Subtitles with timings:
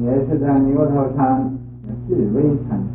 [0.00, 1.50] 也是在牛头山
[2.08, 2.86] 智威禅师。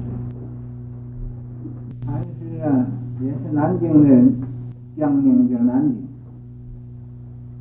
[2.06, 2.88] 禅师啊，
[3.22, 4.34] 也是南京人，
[4.98, 6.08] 江宁就是南京。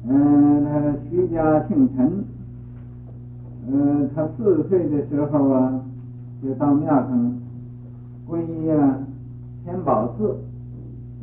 [0.08, 2.24] 嗯，他徐家姓陈。
[3.72, 5.81] 嗯，他四岁的时候啊，
[6.42, 7.33] 就到庙上
[8.28, 8.99] 皈依啊，
[9.65, 10.37] 天宝寺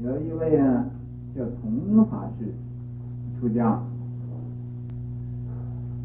[0.04, 0.86] 有一位啊
[1.36, 2.46] 叫童法师
[3.40, 3.80] 出家。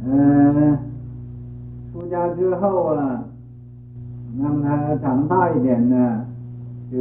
[0.04, 0.78] 嗯，
[1.92, 3.24] 出家之后啊，
[4.38, 6.24] 那么他长大一点呢，
[6.90, 6.96] 就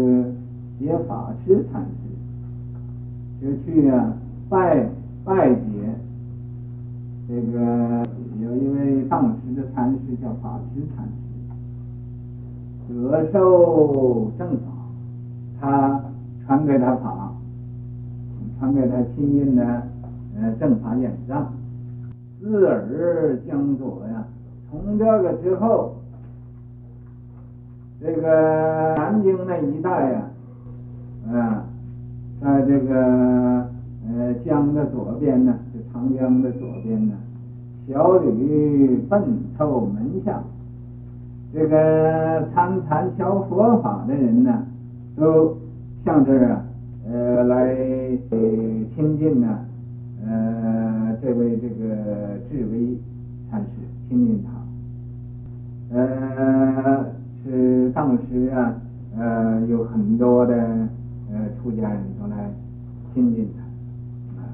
[0.79, 1.95] 结法师禅师，
[3.41, 4.13] 就去啊
[4.49, 4.89] 拜
[5.23, 5.61] 拜结
[7.27, 8.03] 这个。
[8.41, 14.65] 有一位当时的禅师叫法师禅师，得受正法，
[15.59, 16.01] 他
[16.43, 17.31] 传给他法，
[18.57, 19.63] 传给他亲印的
[20.35, 21.53] 呃正法眼藏，
[22.41, 24.25] 自尔将左呀。
[24.71, 25.95] 从这个之后，
[27.99, 30.29] 这个南京那一带呀，
[31.29, 31.65] 啊，
[32.41, 33.67] 在这个
[34.07, 37.13] 呃江的左边呢，就长江的左边呢。
[37.89, 39.21] 小吕奔
[39.57, 40.41] 凑门下，
[41.53, 44.63] 这个参禅学佛法的人呢，
[45.17, 45.57] 都
[46.05, 46.63] 向这儿啊，
[47.09, 47.75] 呃，来
[48.95, 49.59] 亲近呢，
[50.25, 52.97] 呃，这位这个智威
[53.49, 53.67] 禅师
[54.07, 54.51] 亲近他，
[55.93, 57.05] 呃，
[57.43, 58.81] 是当时啊，
[59.17, 60.55] 呃，有很多的
[61.31, 62.51] 呃出家人都来
[63.13, 63.61] 亲近他。
[64.41, 64.47] 啊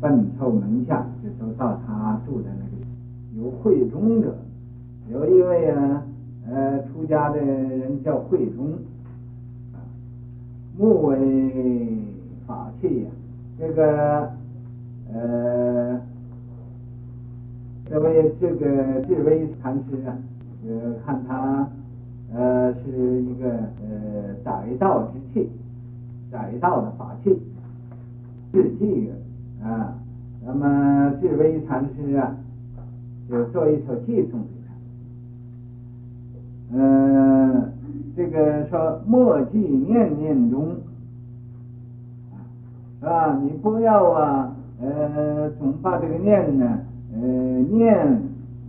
[0.00, 4.36] 奔凑门下，就都到他住的那个有慧中者，
[5.10, 6.02] 有一位啊，
[6.46, 8.66] 呃，出家的人叫慧中，
[9.72, 9.80] 啊，
[10.76, 11.96] 目为
[12.46, 13.10] 法器呀，
[13.58, 14.30] 这个，
[15.10, 15.98] 呃，
[17.88, 20.12] 这位这个智威禅师啊，
[20.66, 21.68] 呃，看他，
[22.32, 25.50] 呃，是一个呃载道之器，
[26.30, 27.36] 载道的法器，
[28.52, 29.12] 智器啊。
[29.66, 29.96] 啊，
[30.44, 32.36] 那么智威禅师啊，
[33.30, 34.74] 就做一首偈送给他。
[36.76, 37.72] 嗯、
[38.14, 40.76] 这个说莫记念念中，
[43.00, 43.38] 是吧？
[43.42, 46.78] 你不要啊，呃，总把这个念呢，
[47.14, 48.20] 呃，念，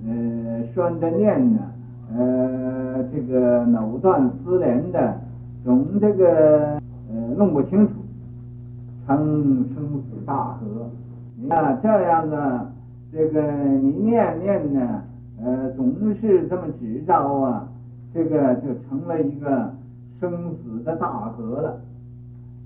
[0.07, 1.59] 呃，拴着念呢，
[2.17, 5.17] 呃，这个藕断丝连的，
[5.63, 6.79] 总这个
[7.11, 7.93] 呃弄不清楚。
[9.07, 9.17] 成
[9.75, 10.89] 生死大河，
[11.47, 12.71] 那这样呢？
[13.13, 13.39] 这个
[13.79, 15.03] 你念念呢？
[15.39, 17.67] 呃，总是这么执着啊，
[18.15, 19.71] 这个就成了一个
[20.19, 21.77] 生死的大河了。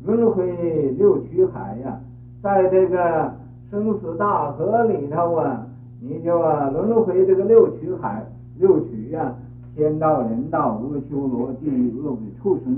[0.06, 0.50] 轮回
[0.92, 2.00] 六曲海呀，
[2.42, 3.34] 在这个
[3.70, 5.68] 生死大河里头啊，
[6.00, 8.26] 你就啊轮回这个六曲海，
[8.60, 9.34] 六趣呀，
[9.74, 12.78] 天道、人道、阿修罗、地狱、恶鬼、畜生，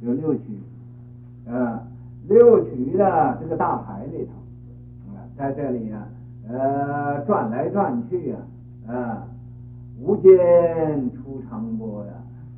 [0.00, 0.40] 有六趣
[1.50, 1.82] 啊。
[2.28, 6.06] 六趣的这个大海里头，啊，在这里呀，
[6.48, 8.36] 呃，转来转去呀，
[8.88, 9.26] 啊，
[10.00, 12.12] 无间出长波呀，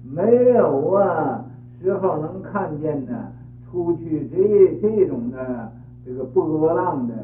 [0.05, 1.45] 没有啊
[1.83, 3.31] 时候能看见呢，
[3.71, 5.71] 出去这这种的
[6.05, 7.15] 这个波浪的，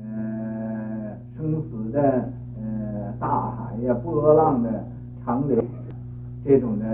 [0.00, 2.00] 呃，生死的，
[2.60, 4.84] 呃，大海呀，波浪的
[5.24, 5.62] 长流，
[6.44, 6.86] 这种的，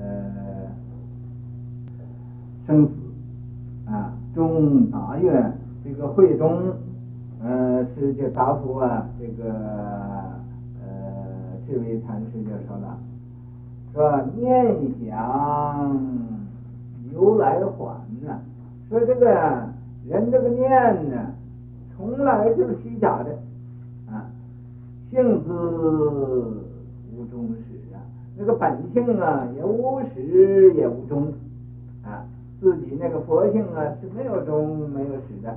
[0.00, 0.66] 呃，
[2.66, 2.92] 生死
[3.90, 4.12] 啊。
[4.34, 5.52] 中达愿，
[5.82, 6.62] 这个慧中，
[7.42, 9.52] 呃，是就答复啊，这个
[10.80, 10.86] 呃，
[11.66, 12.96] 这位禅师就说了，
[13.92, 14.76] 说念
[15.08, 15.96] 想
[17.12, 18.38] 由来还呢，
[18.88, 19.26] 说这个
[20.08, 20.70] 人这个念
[21.10, 21.32] 呢，
[21.96, 23.30] 从来就是虚假的
[24.12, 24.30] 啊，
[25.10, 26.62] 性自
[27.28, 28.00] 无终始啊，
[28.36, 31.32] 那个本性啊也无始也无终
[32.04, 32.24] 啊。
[32.60, 35.56] 自己那个佛性啊是没有终没有始的，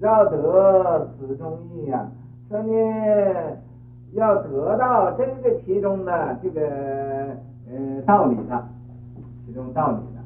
[0.00, 2.08] 要得此中意呀，
[2.48, 2.72] 说你
[4.14, 6.60] 要得到这个其中的这个
[7.70, 8.64] 呃道理的，
[9.46, 10.20] 其中道理的，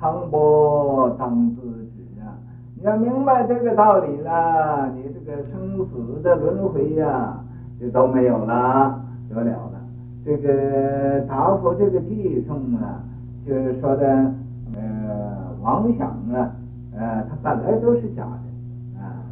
[0.00, 2.32] 常般当自止啊！
[2.76, 7.44] 你要明白这个道理了，你这个生死的轮回呀，
[7.78, 9.80] 就都没有了，得了了。
[10.24, 13.04] 这个答复这个偈颂啊，
[13.46, 14.32] 就是说的。
[14.74, 16.52] 呃，妄想啊，
[16.92, 19.22] 呃，它本来都是假的啊，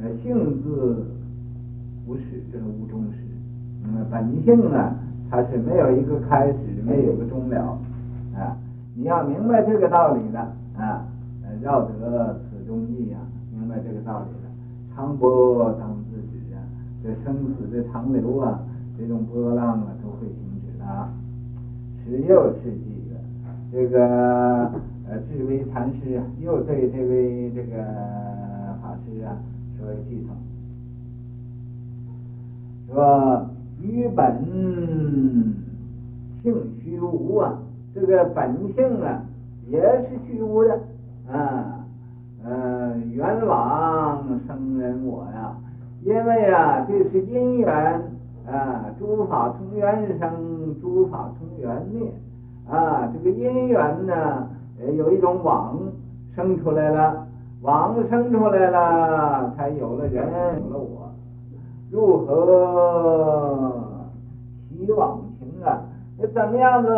[0.00, 1.06] 呃，性自
[2.08, 3.18] 无始，这个无终始，
[3.84, 4.94] 那么本性呢，
[5.30, 7.78] 它是没有一个开始，没有一个终了
[8.34, 8.56] 啊。
[8.96, 10.40] 你要明白这个道理了
[10.76, 11.04] 啊，
[11.62, 13.20] 要得此中意啊，
[13.52, 14.50] 明白这个道理了，
[14.96, 16.58] 常波当自知啊，
[17.04, 18.58] 这生死的长流啊，
[19.00, 20.84] 这种波浪啊都会停止的。
[22.04, 23.16] 十六世纪的
[23.72, 24.70] 这个
[25.08, 27.82] 呃智威禅师啊，又对这位这个
[28.82, 29.38] 法师啊
[29.78, 30.36] 说偈颂，
[32.88, 33.48] 说
[33.80, 34.44] 于本
[36.42, 37.56] 性虚无啊，
[37.94, 39.22] 这个本性啊
[39.70, 40.78] 也是虚无的
[41.32, 41.86] 啊，
[42.44, 45.56] 呃，缘往生人我呀，
[46.02, 48.02] 因为啊这是因缘。
[48.50, 52.12] 啊，诸法从缘生，诸法从缘灭。
[52.68, 54.48] 啊，这个因缘呢，
[54.96, 55.78] 有一种网
[56.34, 57.26] 生出来了，
[57.62, 60.24] 网生出来了，才有了人，
[60.62, 61.10] 有了我。
[61.90, 63.72] 如何
[64.68, 65.82] 起网情啊？
[66.16, 66.88] 那怎么样子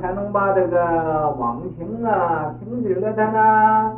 [0.00, 3.92] 才能把这个网情啊停止了它呢？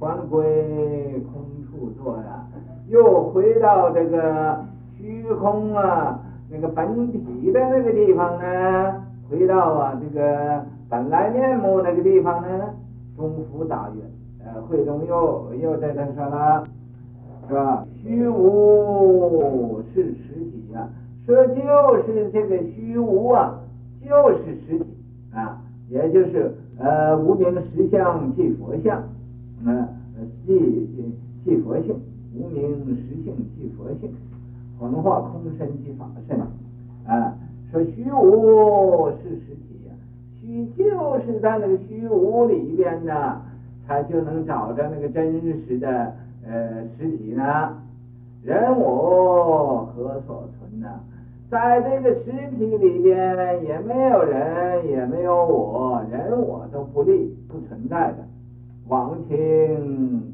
[0.00, 2.46] 还归空处坐呀，
[2.88, 4.64] 又回到这个
[4.96, 6.20] 虚空啊。
[6.50, 12.74] 那个本体的那个地方呢，回到啊这个本来面目那个地方呢，
[13.16, 14.02] 中复大悦，
[14.44, 16.64] 呃，慧中又又在这说了，
[17.48, 17.86] 是吧？
[17.96, 20.88] 虚无是实体呀，
[21.26, 23.58] 说就是这个虚无啊，
[24.04, 24.84] 就是实体
[25.32, 29.02] 啊，也就是呃无名实相即佛相，
[29.64, 30.88] 嗯、呃，即
[31.44, 31.96] 即佛性，
[32.36, 34.12] 无名实性即佛性。
[34.84, 36.38] 文化空身即法身，
[37.06, 37.34] 啊，
[37.72, 39.94] 说虚无是实体呀，
[40.38, 43.40] 虚就是在那个虚无里边呢，
[43.86, 46.12] 才就能找着那个真实的
[46.46, 47.78] 呃实体呢。
[48.42, 51.00] 人我何所存呢？
[51.48, 58.16] 在这个实体里边，也没有人，也没有我，人我都不立，不存在的，
[58.88, 60.33] 王清。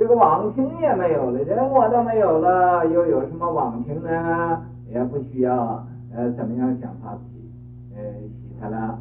[0.00, 4.62] 这个网情也没有了，人我都没有了，又有什么网情呢？
[4.90, 5.84] 也不需要
[6.16, 8.98] 呃怎么样想法洗呃洗它了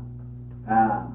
[0.68, 1.08] 啊？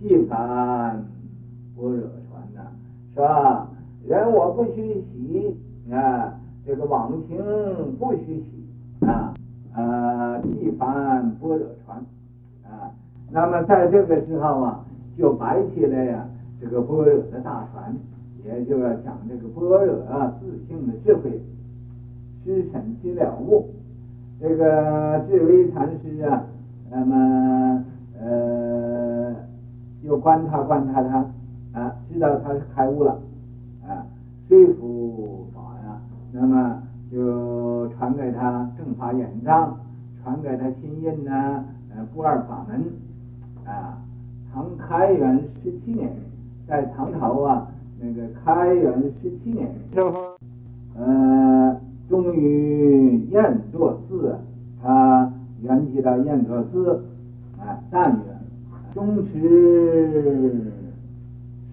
[0.00, 2.70] 即凡般若船呐，
[3.16, 3.66] 是吧？
[4.06, 5.58] 人我不虚洗
[5.92, 6.32] 啊，
[6.64, 7.36] 这个网情
[7.98, 9.34] 不虚洗啊
[9.74, 10.40] 呃！
[10.42, 10.88] 即凡
[11.40, 11.98] 般若船
[12.62, 12.94] 啊，
[13.32, 14.84] 那么在这个时候啊，
[15.18, 16.24] 就摆起来呀、
[16.60, 17.92] 这个般若的大船。
[18.46, 21.40] 也就要讲这个般若啊，自性的智慧，
[22.44, 23.68] 知审即了悟。
[24.40, 26.44] 这个智威禅师啊，
[26.90, 27.84] 那么
[28.20, 29.34] 呃，
[30.02, 31.26] 又观察观察他
[31.72, 33.18] 啊，知道他是开悟了
[33.84, 34.06] 啊，
[34.48, 36.00] 说服法呀，
[36.30, 39.76] 那么就传给他正法眼藏，
[40.22, 41.64] 传给他心印呢，
[41.94, 42.84] 呃，不二法门
[43.64, 43.98] 啊。
[44.52, 46.10] 唐开元十七年，
[46.68, 47.66] 在唐朝啊。
[47.98, 50.36] 那个开元十七年之后，
[50.96, 54.36] 呃，终于燕作寺，
[54.82, 55.32] 他
[55.62, 57.02] 圆寂到燕作寺，
[57.58, 58.20] 啊，但愿
[58.92, 59.32] 终持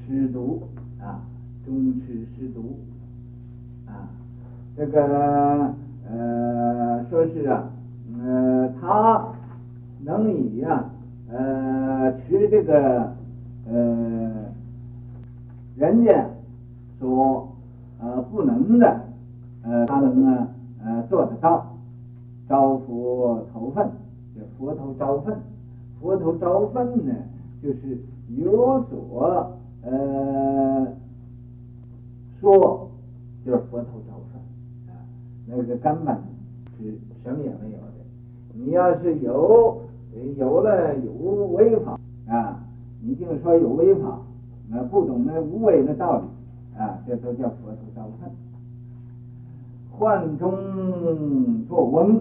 [0.08, 0.62] 师独
[1.02, 1.20] 啊，
[1.66, 2.80] 终持师独
[3.86, 4.08] 啊，
[4.78, 5.74] 这个
[6.10, 7.70] 呃，说是啊，
[8.18, 9.28] 呃，他
[10.06, 10.90] 能以呀、啊，
[11.34, 13.12] 呃，持这个
[13.70, 14.53] 呃。
[15.76, 16.30] 人家
[17.00, 17.48] 说，
[18.00, 19.02] 呃，不能的，
[19.64, 20.48] 呃，他能呢，
[20.84, 21.70] 呃，做得到。
[22.50, 23.90] 招佛头分，
[24.36, 25.36] 这佛头招粪，
[26.00, 27.16] 佛头招粪呢，
[27.64, 27.98] 就是
[28.36, 29.50] 有所
[29.82, 30.86] 呃
[32.42, 32.90] 说，
[33.46, 34.42] 就是佛头招粪
[34.90, 35.00] 啊，
[35.48, 36.16] 那个根本
[36.78, 38.04] 是什么也没有的。
[38.54, 39.82] 你要是有
[40.38, 41.12] 有了有
[41.54, 42.62] 为法啊，
[43.02, 44.20] 你就说有为法。
[44.74, 46.26] 啊，不懂那无为的道理
[46.78, 48.30] 啊，这都叫佛头招分。
[49.92, 52.20] 幻中作翁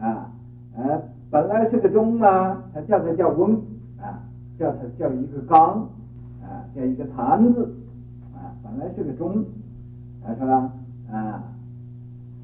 [0.00, 0.32] 啊，
[0.76, 3.60] 呃，本来是个钟啊，他叫它叫翁
[4.00, 4.24] 啊，
[4.58, 5.86] 叫它叫一个刚
[6.42, 7.74] 啊，叫一个坛子
[8.34, 9.44] 啊，本来是个钟，
[10.24, 10.70] 啊，说？
[11.12, 11.44] 啊，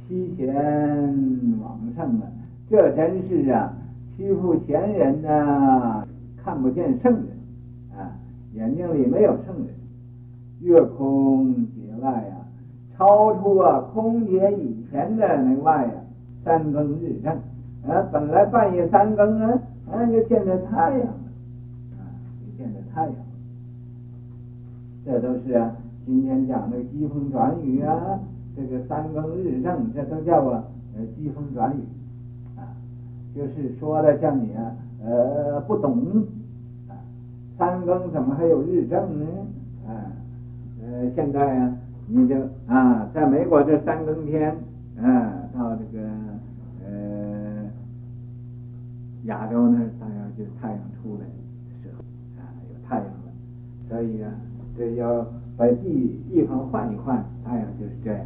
[0.07, 0.47] 欺贤
[1.63, 2.29] 枉圣啊，
[2.69, 3.73] 这真是啊，
[4.15, 6.07] 欺负贤人呐、
[6.37, 7.30] 看不见圣人。
[8.55, 9.69] 眼睛里没有圣人，
[10.61, 12.43] 越空界外呀、啊，
[12.97, 16.03] 超出啊空劫以前的那外呀、啊，
[16.45, 17.33] 三更日正
[17.89, 21.15] 啊，本来半夜三更啊，啊就见着太阳了，
[21.97, 22.03] 啊
[22.41, 23.15] 就见着太阳，
[25.05, 25.73] 这都是啊
[26.05, 28.19] 今天讲的疾风转雨啊，
[28.57, 30.65] 这个三更日正，这都叫啊
[30.97, 31.83] 呃疾风转雨，
[32.59, 32.75] 啊
[33.33, 36.27] 就是说的像你啊呃不懂。
[37.61, 39.27] 三更怎么还有日正呢？
[39.87, 39.93] 啊，
[40.83, 41.77] 呃，现在啊，
[42.07, 42.35] 你就
[42.67, 44.51] 啊，在美国这三更天，
[44.99, 46.09] 啊，到这个
[46.87, 47.65] 呃
[49.25, 52.03] 亚洲呢，大约就太阳出来的时候
[52.41, 53.31] 啊，有太阳了，
[53.91, 54.33] 所以啊，
[54.79, 55.27] 这要
[55.59, 58.25] 把地地方换一换，太阳就是这样。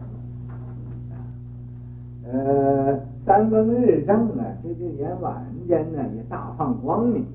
[2.26, 7.26] 呃，三更日正啊，这就言晚间呢也大放光明，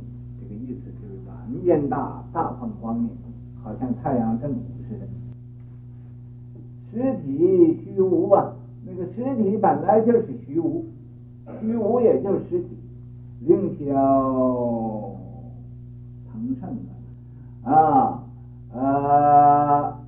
[1.64, 3.10] 就是晚间大大放光明，
[3.64, 5.06] 好像太阳正午似的。
[6.92, 8.54] 实体虚无啊，
[8.86, 10.86] 那个实体本来就是虚无，
[11.62, 12.78] 虚无也就是实体。
[13.42, 13.94] 凌霄
[16.30, 16.70] 腾盛
[17.64, 18.24] 啊
[18.76, 20.00] 啊！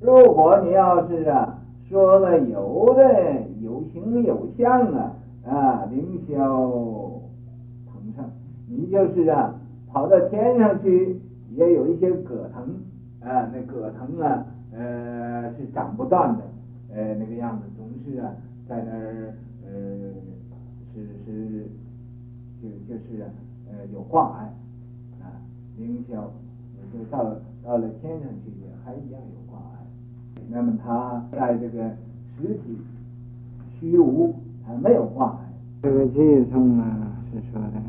[0.00, 5.12] 如果你要是啊说了有的有形有相啊
[5.46, 6.36] 啊，凌霄
[7.86, 8.24] 腾盛，
[8.68, 9.54] 你就是啊
[9.94, 11.16] 跑到天上去，
[11.54, 12.62] 也有一些葛藤
[13.20, 16.42] 啊，那葛藤啊呃是长不断的，
[16.92, 18.34] 呃那个样子总是啊
[18.68, 19.32] 在那儿
[19.64, 20.12] 呃。
[20.96, 21.66] 是是，
[22.62, 23.26] 就就是啊
[23.68, 24.54] 呃有挂碍
[25.20, 25.26] 啊，
[25.76, 26.22] 凌霄，
[26.92, 27.24] 就到
[27.64, 29.84] 到了天上去也还一样有挂碍。
[30.48, 31.90] 那么他在这个
[32.36, 32.78] 实体
[33.80, 34.32] 虚无
[34.64, 35.38] 还没有挂碍。
[35.82, 37.82] 这个偈颂啊是说的，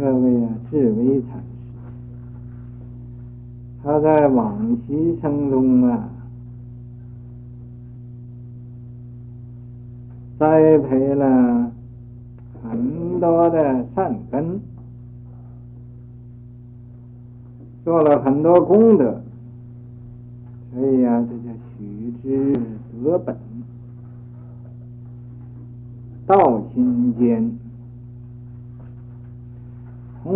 [0.00, 1.44] 这位啊智微禅师，
[3.82, 6.08] 他在往昔生中啊。
[10.38, 11.70] 栽培了
[12.62, 14.58] 很多的善根，
[17.84, 19.20] 做了很多功德，
[20.72, 22.54] 所以呀，这叫许之
[23.04, 23.36] 德本。
[26.26, 27.58] 道心间，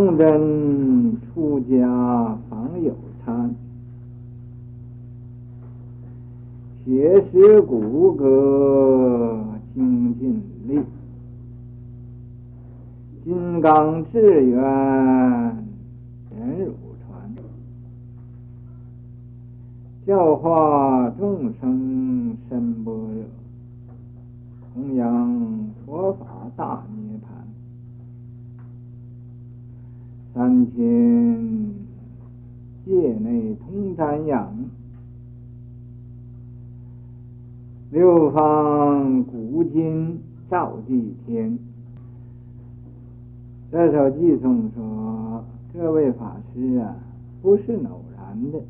[0.04, 2.94] 童真出家方有
[3.24, 3.54] 参，
[6.84, 9.42] 学识骨骼。
[9.74, 10.78] 精进力，
[13.24, 14.62] 金刚智圆
[16.28, 17.34] 显如传，
[20.06, 23.24] 教化众生深般若，
[24.74, 26.84] 弘扬佛法大
[30.34, 31.70] 三千
[32.84, 34.52] 界内通瞻仰。
[37.92, 40.18] 六方古今
[40.50, 41.56] 照地天。
[43.70, 46.96] 这首偈颂说，这位法师啊，
[47.40, 48.60] 不是偶然的。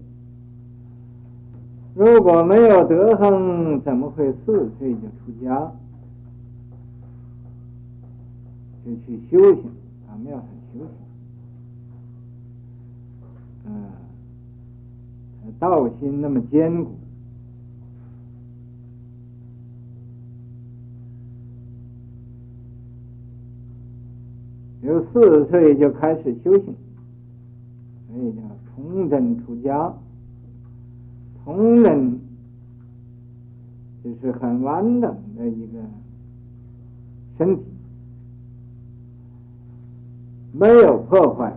[1.95, 5.73] 如果没有德行，怎么会四岁就出家，
[8.85, 9.71] 就去修行
[10.07, 10.13] 啊？
[10.23, 10.45] 庙上
[10.75, 11.04] 修行。
[15.59, 16.93] 道心那么坚固。
[24.83, 26.75] 有四岁就开始修行，
[28.07, 28.43] 所以叫
[28.75, 29.95] 童真出家。
[31.43, 32.21] 童真
[34.03, 35.79] 就是很完整的一个
[37.39, 37.63] 身体，
[40.53, 41.55] 没有破坏，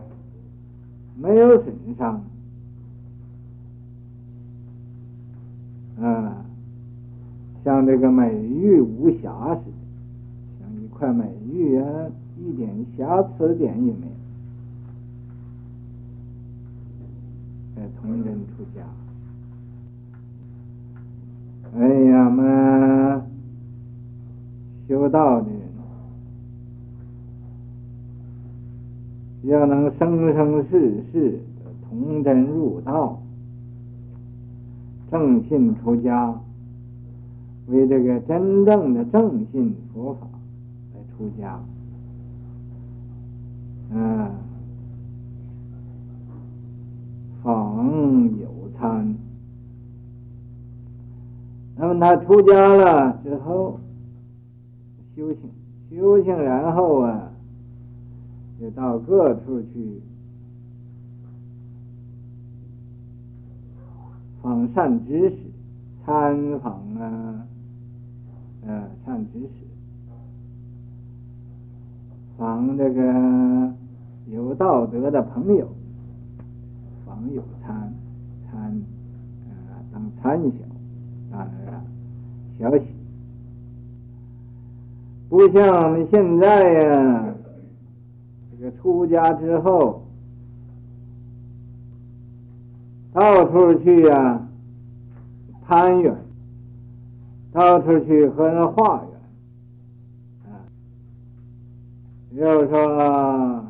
[1.18, 2.22] 没有损伤，
[7.68, 11.86] 像这个美玉无瑕似的，像一块美玉啊。
[12.40, 14.08] 一点瑕疵点也没
[17.76, 18.82] 有，童真出家。
[21.78, 23.22] 哎呀妈，
[24.88, 25.60] 修道的人
[29.44, 31.42] 要能生生世世
[31.90, 33.20] 童真入道，
[35.12, 36.40] 正信出家，
[37.68, 40.28] 为这个真正的正信佛法
[40.94, 41.60] 来出家。
[43.92, 44.32] 嗯，
[47.44, 49.16] 访有参。
[51.76, 53.80] 那么他出家了之后，
[55.16, 55.50] 修行，
[55.90, 57.32] 修行，然后啊，
[58.60, 60.02] 就到各处去
[64.42, 65.38] 访善知识，
[66.04, 67.46] 参访啊，
[68.68, 69.48] 呃，善知识。
[72.38, 73.74] 访这个
[74.30, 75.68] 有道德的朋友，
[77.06, 77.94] 访有参
[78.52, 78.82] 参
[79.48, 79.56] 呃，
[79.92, 80.50] 当参小，
[81.32, 81.82] 当然啊，
[82.60, 82.84] 小喜，
[85.30, 87.34] 不像我们现在呀、
[88.52, 90.04] 这个出家之后，
[93.14, 94.48] 到处去呀、啊，
[95.66, 96.16] 攀缘，
[97.52, 100.52] 到处去和人化缘。
[100.52, 100.62] 啊，
[102.32, 103.66] 又说，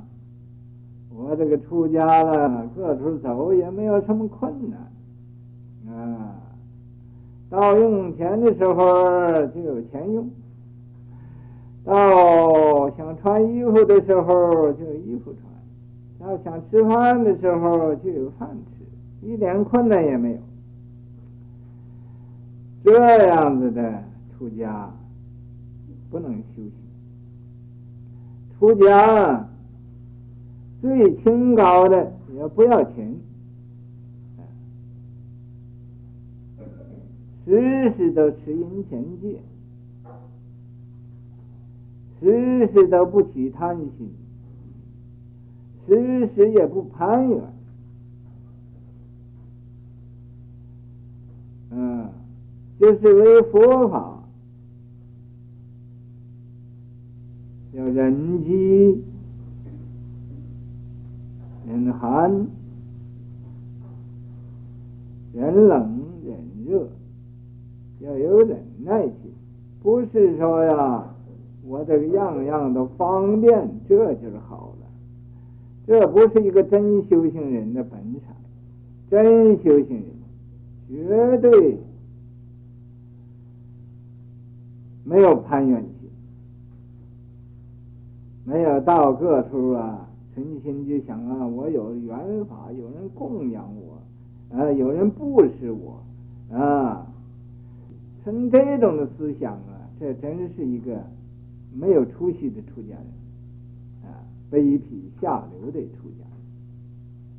[1.15, 6.35] 我这个出家了，各处走也没有什么困难，啊，
[7.49, 10.29] 到用钱的时候就有钱用，
[11.83, 15.33] 到想穿衣服的时候就有衣服
[16.19, 20.37] 穿，到想吃饭的时候就有饭吃，一点困难也没有。
[22.87, 24.01] 这样子的
[24.31, 24.89] 出家
[26.09, 26.71] 不能修行。
[28.57, 29.49] 出家
[30.79, 33.13] 最清高的也不要钱，
[37.43, 39.41] 时时都持阴钱戒，
[42.21, 44.09] 时时都不起贪心，
[45.85, 47.41] 时时也不攀缘，
[52.87, 54.23] 就是为佛法。
[57.73, 59.03] 要忍饥、
[61.67, 62.47] 忍寒、
[65.33, 66.87] 忍冷、忍热，
[67.99, 69.13] 要有忍耐心。
[69.83, 71.13] 不是说呀，
[71.65, 74.87] 我这个样样都方便，这就是好了。
[75.85, 78.21] 这不是一个真修行人的本色。
[79.09, 80.05] 真修行人
[80.87, 81.77] 绝对
[85.07, 85.83] 没有攀缘。
[88.43, 93.99] 没有到各处啊，存心就想啊，我有缘法，有人供养我，
[94.57, 96.01] 啊，有人布施我，
[96.55, 97.05] 啊，
[98.23, 101.03] 存这种的思想啊，这真是一个
[101.73, 104.81] 没有出息的出家人，啊，卑鄙
[105.19, 106.23] 下流的出家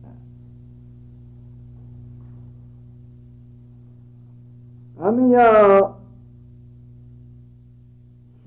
[0.05, 0.13] 人，啊，
[4.99, 5.97] 咱们要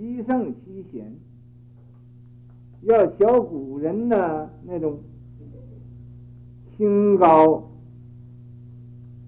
[0.01, 1.15] 惜圣七贤。
[2.81, 4.99] 要学古人呢，那种
[6.75, 7.69] 清高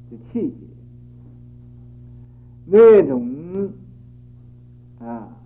[0.10, 0.56] 的气节，
[2.66, 3.72] 那种
[4.98, 5.38] 啊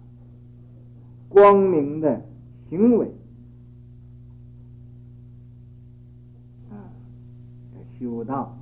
[1.28, 2.22] 光明的
[2.70, 3.12] 行为
[6.70, 6.88] 啊，
[8.00, 8.58] 修道。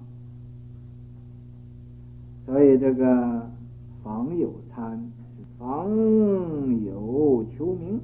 [2.47, 3.47] 所以这个
[4.03, 5.11] 访友参
[5.65, 5.89] 访
[6.83, 7.99] 友求名。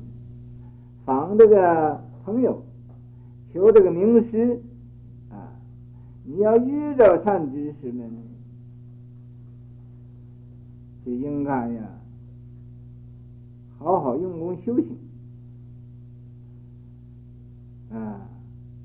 [1.06, 2.64] 访这个朋友，
[3.54, 4.60] 求这个名师
[5.30, 5.54] 啊！
[6.24, 8.04] 你要遇到善知识呢，
[11.06, 11.88] 就应该呀，
[13.78, 14.98] 好好用功修行
[17.92, 18.28] 啊！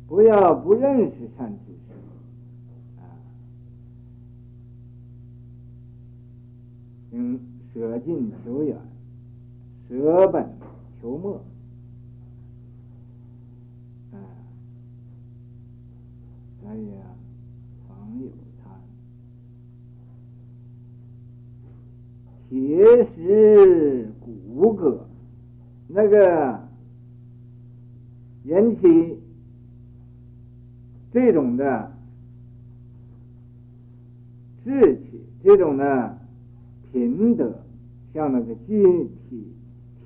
[0.07, 1.93] 不要不认识善知识
[3.01, 3.09] 啊！
[7.77, 8.75] 舍近求远，
[9.87, 10.49] 舍本
[10.99, 11.45] 求末。
[16.65, 17.03] 哎呀，
[17.87, 18.31] 朋友
[18.65, 18.71] 他，
[22.49, 25.01] 铁石骨骼，
[25.87, 26.59] 那个
[28.43, 29.21] 人体
[31.12, 31.93] 这种的
[34.65, 36.19] 志气，这种的
[36.91, 37.53] 品德，
[38.17, 39.39] 像那个金铁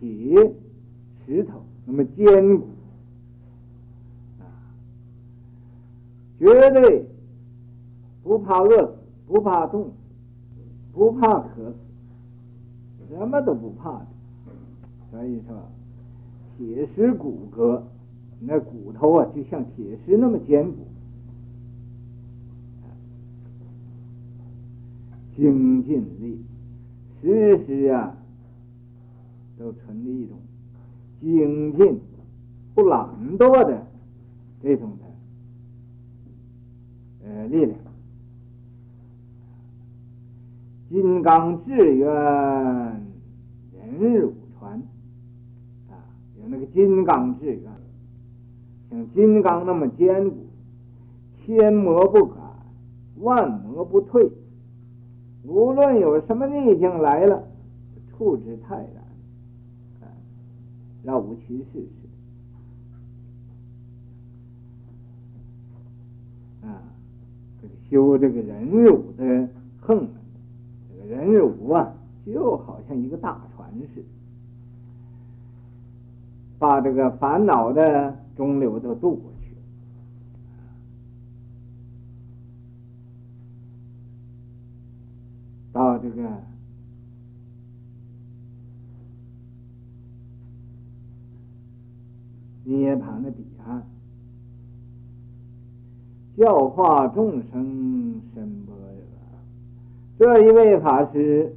[0.00, 0.52] 铁
[1.24, 2.66] 石头那么坚固
[4.40, 4.50] 啊。
[6.40, 7.06] 绝对
[8.24, 8.94] 不怕饿死，
[9.28, 9.90] 不怕冻死，
[10.92, 14.06] 不怕渴死，什么都不怕的。
[15.12, 15.56] 所以说，
[16.58, 17.80] 铁石骨骼，
[18.40, 20.78] 那骨头啊，就像铁石那么坚固。
[25.36, 26.44] 精进力，
[27.20, 28.16] 时时啊，
[29.58, 30.38] 都存着一种
[31.20, 32.00] 精进、
[32.74, 33.86] 不懒惰的
[34.62, 35.04] 这种的。
[37.22, 37.78] 呃，力量，
[40.88, 42.08] 金刚智愿
[43.72, 44.82] 忍辱传
[45.90, 45.92] 啊，
[46.40, 47.62] 有那个金刚智愿，
[48.90, 50.46] 像金刚那么坚固，
[51.44, 52.40] 千磨不改，
[53.18, 54.28] 万磨不退，
[55.44, 57.42] 无论有什么逆境来了，
[58.10, 59.02] 处之泰然，
[60.02, 60.12] 啊，
[61.02, 61.80] 若无其事似
[66.62, 66.82] 的，啊。
[67.90, 69.48] 修这个忍辱的
[69.80, 70.06] 横，
[70.88, 71.92] 这个忍辱啊，
[72.24, 74.06] 就好像一个大船似的，
[76.58, 79.39] 把这个烦恼的中流都渡过去。
[86.02, 86.22] 这个
[92.64, 93.82] 涅槃的彼岸，
[96.38, 98.96] 教化众生深般若。
[100.18, 101.54] 这一位法师，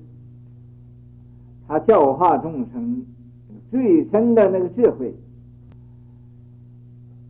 [1.68, 3.06] 他教化众生
[3.72, 5.14] 最深的那个智慧，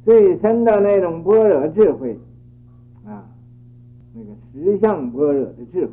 [0.03, 2.17] 最深的那种般若智慧
[3.05, 3.27] 啊，
[4.13, 5.91] 那个实相般若的智慧。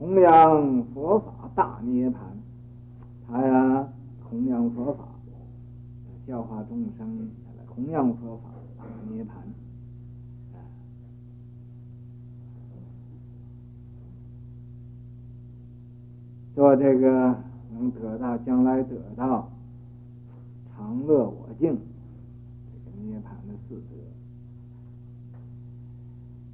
[0.00, 2.14] 弘扬佛法大涅槃，
[3.28, 3.86] 他呀
[4.24, 5.04] 弘扬佛法，
[6.26, 7.28] 教化众生，
[7.68, 8.44] 弘扬佛法
[8.78, 9.28] 大涅槃，
[16.54, 17.36] 做这个
[17.74, 19.50] 能得到将来得到
[20.74, 21.78] 常乐我净
[22.72, 23.80] 这个涅槃的四德，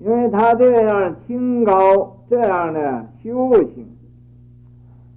[0.04, 2.15] 因为他这样清高。
[2.28, 3.86] 这样的修行，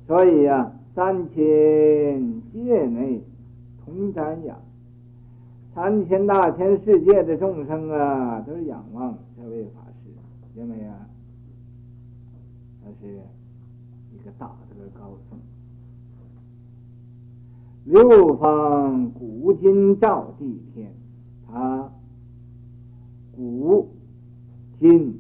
[0.06, 3.22] 所以呀、啊，三千界内
[3.84, 4.60] 同瞻仰，
[5.74, 10.12] 三千大千世界的众生啊，都仰望这位法师，
[10.56, 11.08] 因为啊，
[12.84, 13.12] 他是
[14.14, 15.40] 一个大德高僧，
[17.86, 20.94] 六方古今照地天，
[21.48, 21.92] 他
[23.36, 23.90] 古
[24.80, 25.20] 今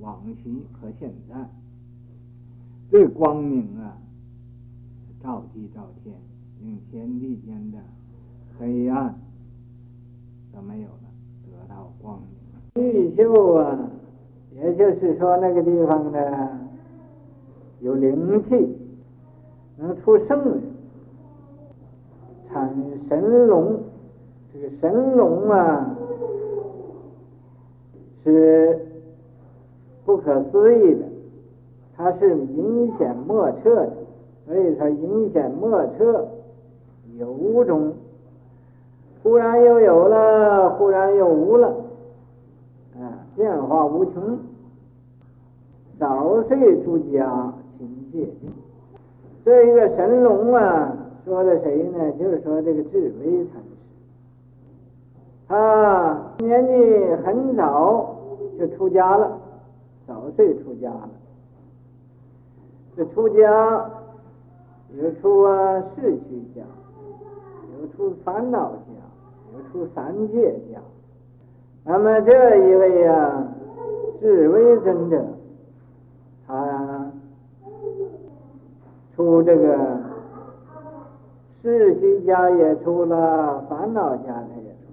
[0.00, 1.34] 往昔和现在，
[2.88, 3.98] 最光明啊，
[5.20, 6.14] 照地照天，
[6.60, 7.78] 令天地间的
[8.58, 9.14] 黑暗
[10.52, 11.10] 都没有了，
[11.44, 12.82] 得到光明。
[12.82, 13.90] 玉秀啊，
[14.54, 16.60] 也就是说那个地方呢，
[17.80, 18.76] 有灵气，
[19.76, 20.62] 能出圣人，
[22.48, 22.72] 产
[23.08, 23.82] 神龙。
[24.52, 25.96] 这个神龙啊，
[28.22, 28.84] 是。
[30.08, 31.04] 不可思议的，
[31.94, 33.92] 它是隐显莫测的，
[34.46, 36.26] 所以说隐显莫测，
[37.18, 37.92] 有种
[39.22, 41.68] 忽然又有了，忽然又无了，
[42.98, 44.38] 啊，变化无穷。
[45.98, 48.50] 早岁出家勤戒定，
[49.44, 52.10] 这一个神龙啊，说的谁呢？
[52.12, 53.76] 就是说这个智威禅师，
[55.46, 58.16] 他年纪很早
[58.58, 59.38] 就出家了。
[60.08, 61.10] 早岁出家了，
[62.96, 63.90] 这出家
[64.96, 66.62] 有出啊世趣家，
[67.78, 68.78] 有出烦恼家，
[69.52, 70.80] 有出三界家。
[71.84, 73.48] 那么这一位啊，
[74.18, 75.22] 智威尊者，
[76.46, 77.12] 他
[79.14, 79.76] 出这个
[81.60, 84.88] 世趣家也出了，烦恼家他也出，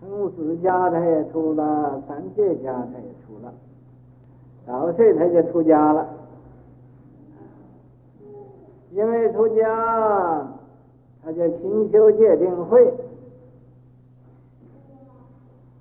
[0.00, 3.23] 生死家他也出了，三界家他也出。
[4.66, 6.08] 早岁他就出家了，
[8.92, 10.46] 因为出家，
[11.22, 12.92] 他就勤修戒定慧。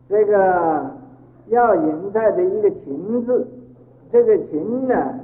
[0.09, 0.91] 这个
[1.47, 3.47] 要引在的一个勤字，
[4.11, 5.19] 这个勤呢，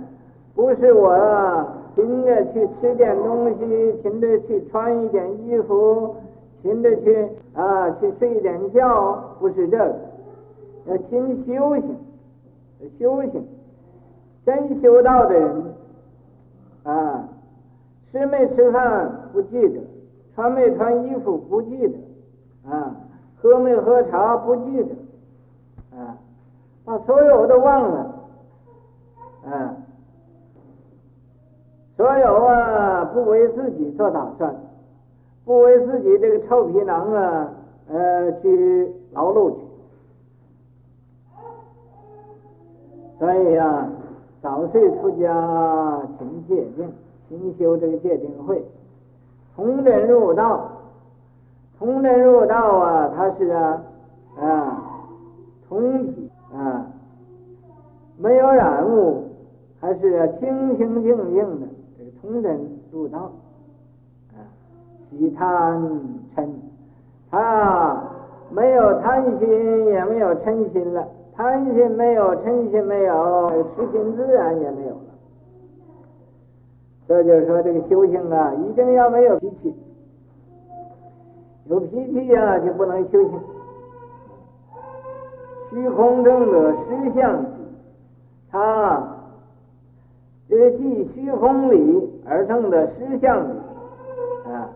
[0.56, 6.15] 不是我勤着去吃点东西，勤着去穿一点衣服，
[6.62, 9.95] 勤着去啊去睡一点觉，不是这个，
[10.86, 11.98] 要勤修行。
[12.97, 13.45] 修行，
[14.45, 15.63] 真修道的人
[16.83, 17.27] 啊，
[18.11, 19.79] 吃没吃饭不记得，
[20.35, 22.95] 穿没穿衣服不记得，啊，
[23.41, 26.17] 喝没喝茶不记得，啊，
[26.85, 28.15] 把所有都忘了，
[29.45, 29.75] 啊，
[31.97, 34.55] 所有啊不为自己做打算，
[35.45, 37.51] 不为自己这个臭皮囊啊，
[37.89, 39.68] 呃，去劳碌去。
[43.19, 43.89] 所以啊，
[44.41, 46.89] 早岁出家勤戒定，
[47.27, 48.63] 勤修这个戒定慧，
[49.55, 50.69] 从真入道，
[51.77, 53.82] 从真入道啊，他是啊
[54.39, 54.84] 啊，
[55.67, 56.88] 从体啊，
[58.17, 59.25] 没有染物，
[59.82, 62.58] 还是清清净净的，这个从真
[62.93, 63.32] 入道。
[64.32, 64.39] 啊，
[65.12, 65.82] 喜贪
[66.38, 66.47] 嗔，
[67.29, 68.01] 他
[68.49, 71.05] 没有贪心，也没有嗔心了。
[71.39, 75.02] 贪心没有，嗔心没有，痴心自然也没有了。
[77.08, 79.73] 这就是说，这个修行啊，一定要没有脾气，
[81.67, 83.39] 有脾气呀、啊、就不能修行。
[85.69, 87.52] 虚空正的实相起，
[88.52, 89.02] 他
[90.49, 93.54] 这个即虚空里而正的实相理
[94.52, 94.69] 啊，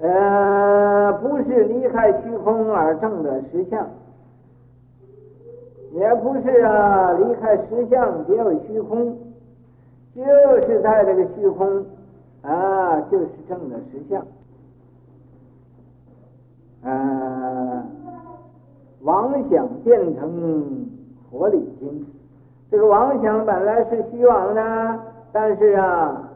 [0.00, 3.86] 呃，不是离开虚空而正的实相。
[5.94, 9.16] 也不是啊，离开实相，别有虚空，
[10.14, 10.22] 就
[10.66, 11.86] 是在这个虚空
[12.42, 14.20] 啊，就是证的实相。
[16.82, 17.84] 啊，
[19.02, 20.86] 妄想变成
[21.30, 22.06] 佛理经，
[22.70, 24.98] 这个妄想本来是虚妄的，
[25.32, 26.28] 但是啊，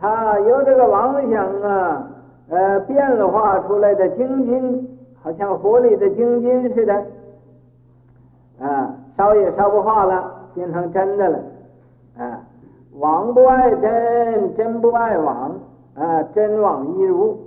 [0.00, 2.10] 它由这个妄想啊，
[2.48, 7.04] 呃，变化出来的精金，好像佛里的精金似的，
[8.60, 11.38] 啊，烧也烧不化了，变成真的了，
[12.18, 12.40] 啊，
[12.94, 15.58] 王不爱真，真不爱王，
[15.94, 17.38] 啊，真妄一如。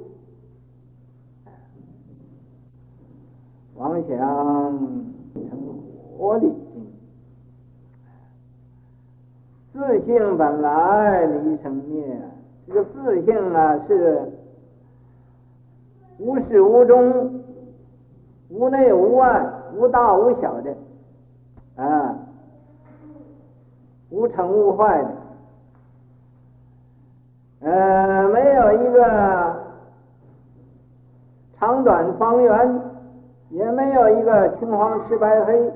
[3.75, 4.17] 妄想
[5.33, 5.43] 成
[6.17, 6.87] 佛理经，
[9.73, 12.19] 自性本来离生灭，
[12.67, 14.31] 这个自性啊是
[16.17, 17.43] 无始无终、
[18.49, 20.73] 无内无外、无大无小的
[21.77, 22.15] 啊，
[24.09, 25.09] 无成无坏的，
[27.61, 29.55] 呃，没有一个
[31.57, 32.81] 长短方圆。
[33.49, 35.71] 也没有一个青黄赤白黑，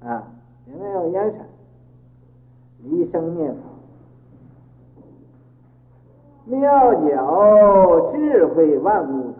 [0.00, 0.22] 啊，
[0.64, 1.38] 也没有颜色，
[2.84, 3.56] 离生灭法，
[6.44, 9.34] 妙觉智慧万物同。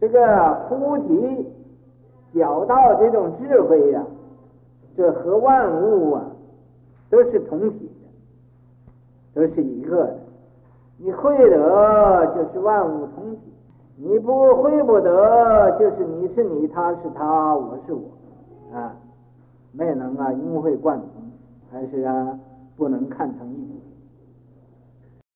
[0.00, 1.54] 这个菩提
[2.34, 4.02] 觉到这种智慧呀、
[4.96, 6.24] 这和万物啊
[7.10, 7.90] 都是同体
[9.34, 10.18] 的，都是一个的。
[10.98, 13.52] 你会得就是万物同体。
[13.96, 18.02] 你不会不得，就是你是你，他是他，我是我，
[18.74, 18.96] 啊，
[19.72, 21.08] 没能啊，融会贯通，
[21.70, 22.38] 还是啊，
[22.76, 23.81] 不能看成一体。